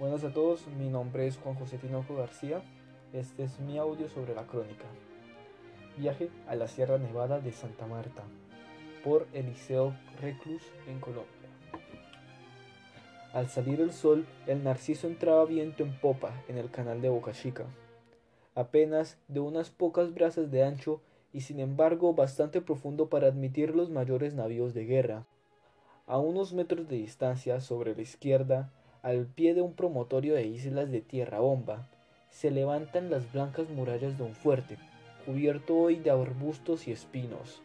Buenas 0.00 0.24
a 0.24 0.32
todos, 0.32 0.66
mi 0.78 0.88
nombre 0.88 1.26
es 1.26 1.36
Juan 1.36 1.56
José 1.56 1.76
Tinoco 1.76 2.16
García. 2.16 2.62
Este 3.12 3.42
es 3.42 3.60
mi 3.60 3.76
audio 3.76 4.08
sobre 4.08 4.34
la 4.34 4.46
crónica. 4.46 4.86
Viaje 5.98 6.30
a 6.48 6.54
la 6.54 6.68
Sierra 6.68 6.96
Nevada 6.96 7.38
de 7.38 7.52
Santa 7.52 7.86
Marta 7.86 8.22
por 9.04 9.26
Eliseo 9.34 9.94
Reclus 10.22 10.62
en 10.88 11.00
Colombia. 11.00 11.50
Al 13.34 13.50
salir 13.50 13.82
el 13.82 13.92
sol, 13.92 14.24
el 14.46 14.64
narciso 14.64 15.06
entraba 15.06 15.44
viento 15.44 15.82
en 15.82 15.94
popa 16.00 16.32
en 16.48 16.56
el 16.56 16.70
canal 16.70 17.02
de 17.02 17.10
Boca 17.10 17.32
Chica, 17.32 17.66
apenas 18.54 19.18
de 19.28 19.40
unas 19.40 19.68
pocas 19.68 20.14
brazas 20.14 20.50
de 20.50 20.64
ancho 20.64 21.02
y 21.30 21.42
sin 21.42 21.60
embargo 21.60 22.14
bastante 22.14 22.62
profundo 22.62 23.10
para 23.10 23.28
admitir 23.28 23.76
los 23.76 23.90
mayores 23.90 24.32
navíos 24.32 24.72
de 24.72 24.86
guerra. 24.86 25.26
A 26.06 26.16
unos 26.16 26.54
metros 26.54 26.88
de 26.88 26.96
distancia, 26.96 27.60
sobre 27.60 27.94
la 27.94 28.00
izquierda, 28.00 28.72
al 29.02 29.26
pie 29.26 29.54
de 29.54 29.62
un 29.62 29.74
promontorio 29.74 30.34
de 30.34 30.46
islas 30.46 30.90
de 30.90 31.00
tierra 31.00 31.40
bomba, 31.40 31.88
se 32.30 32.50
levantan 32.50 33.10
las 33.10 33.32
blancas 33.32 33.68
murallas 33.70 34.16
de 34.16 34.24
un 34.24 34.34
fuerte, 34.34 34.78
cubierto 35.26 35.76
hoy 35.76 35.96
de 35.96 36.10
arbustos 36.10 36.86
y 36.86 36.92
espinos. 36.92 37.62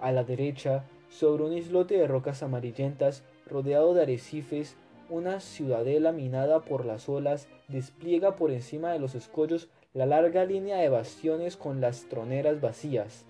A 0.00 0.12
la 0.12 0.24
derecha, 0.24 0.84
sobre 1.08 1.44
un 1.44 1.52
islote 1.52 1.96
de 1.98 2.06
rocas 2.06 2.42
amarillentas, 2.42 3.24
rodeado 3.46 3.94
de 3.94 4.02
arrecifes, 4.02 4.76
una 5.08 5.40
ciudadela 5.40 6.12
minada 6.12 6.60
por 6.60 6.86
las 6.86 7.08
olas 7.08 7.48
despliega 7.68 8.36
por 8.36 8.52
encima 8.52 8.92
de 8.92 9.00
los 9.00 9.14
escollos 9.14 9.68
la 9.92 10.06
larga 10.06 10.44
línea 10.44 10.76
de 10.78 10.88
bastiones 10.88 11.56
con 11.56 11.80
las 11.80 12.08
troneras 12.08 12.60
vacías. 12.60 13.26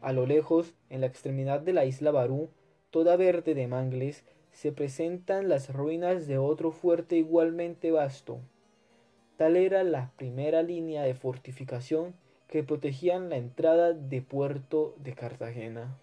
A 0.00 0.12
lo 0.12 0.26
lejos, 0.26 0.74
en 0.90 1.00
la 1.00 1.08
extremidad 1.08 1.60
de 1.60 1.72
la 1.72 1.84
isla 1.86 2.12
Barú, 2.12 2.50
toda 2.90 3.16
verde 3.16 3.54
de 3.54 3.66
mangles, 3.66 4.24
se 4.54 4.70
presentan 4.70 5.48
las 5.48 5.72
ruinas 5.72 6.28
de 6.28 6.38
otro 6.38 6.70
fuerte 6.70 7.16
igualmente 7.16 7.90
vasto. 7.90 8.38
Tal 9.36 9.56
era 9.56 9.82
la 9.82 10.12
primera 10.16 10.62
línea 10.62 11.02
de 11.02 11.14
fortificación 11.14 12.14
que 12.46 12.62
protegían 12.62 13.28
la 13.30 13.36
entrada 13.36 13.92
de 13.92 14.22
puerto 14.22 14.94
de 14.98 15.12
Cartagena. 15.12 15.98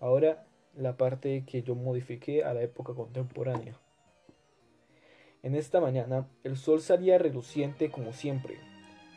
Ahora 0.00 0.44
la 0.76 0.96
parte 0.96 1.44
que 1.46 1.62
yo 1.62 1.76
modifiqué 1.76 2.42
a 2.42 2.54
la 2.54 2.62
época 2.62 2.92
contemporánea. 2.92 3.78
En 5.44 5.54
esta 5.54 5.80
mañana 5.80 6.26
el 6.42 6.56
sol 6.56 6.80
salía 6.80 7.18
reluciente 7.18 7.88
como 7.90 8.12
siempre. 8.12 8.58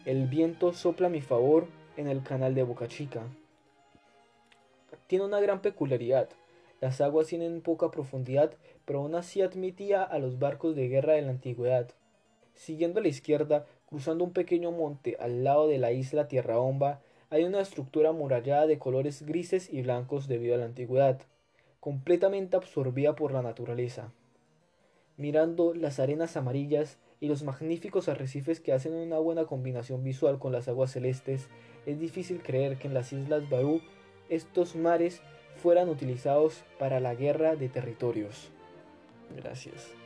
El 0.05 0.27
viento 0.27 0.73
sopla 0.73 1.07
a 1.07 1.09
mi 1.09 1.21
favor 1.21 1.67
en 1.97 2.07
el 2.07 2.21
canal 2.21 2.53
de 2.53 2.61
Boca 2.61 2.87
Chica. 2.87 3.23
Tiene 5.07 5.25
una 5.25 5.39
gran 5.39 5.61
peculiaridad. 5.61 6.29
Las 6.83 6.99
aguas 6.99 7.27
tienen 7.27 7.61
poca 7.61 7.91
profundidad, 7.91 8.57
pero 8.83 8.99
aún 8.99 9.15
así 9.15 9.41
admitía 9.41 10.03
a 10.03 10.19
los 10.19 10.37
barcos 10.37 10.75
de 10.75 10.89
guerra 10.89 11.13
de 11.13 11.21
la 11.21 11.31
antigüedad. 11.31 11.87
Siguiendo 12.55 12.99
a 12.99 13.03
la 13.03 13.07
izquierda, 13.07 13.65
cruzando 13.85 14.25
un 14.25 14.33
pequeño 14.33 14.69
monte 14.69 15.15
al 15.21 15.45
lado 15.45 15.69
de 15.69 15.77
la 15.77 15.93
isla 15.93 16.27
Tierra 16.27 16.57
Bomba, 16.57 16.99
hay 17.29 17.45
una 17.45 17.61
estructura 17.61 18.09
amurallada 18.09 18.67
de 18.67 18.79
colores 18.79 19.25
grises 19.25 19.71
y 19.71 19.81
blancos 19.81 20.27
debido 20.27 20.55
a 20.55 20.57
la 20.57 20.65
antigüedad, 20.65 21.21
completamente 21.79 22.57
absorbida 22.57 23.15
por 23.15 23.31
la 23.31 23.41
naturaleza. 23.41 24.11
Mirando 25.15 25.73
las 25.73 26.01
arenas 26.01 26.35
amarillas 26.35 26.97
y 27.21 27.29
los 27.29 27.43
magníficos 27.43 28.09
arrecifes 28.09 28.59
que 28.59 28.73
hacen 28.73 28.93
una 28.93 29.19
buena 29.19 29.45
combinación 29.45 30.03
visual 30.03 30.37
con 30.37 30.51
las 30.51 30.67
aguas 30.67 30.91
celestes, 30.91 31.47
es 31.85 31.97
difícil 32.01 32.43
creer 32.43 32.77
que 32.77 32.89
en 32.89 32.93
las 32.93 33.13
islas 33.13 33.49
Barú 33.49 33.79
estos 34.27 34.75
mares 34.75 35.21
fueran 35.63 35.87
utilizados 35.87 36.61
para 36.77 36.99
la 36.99 37.15
guerra 37.15 37.55
de 37.55 37.69
territorios. 37.69 38.49
Gracias. 39.33 40.02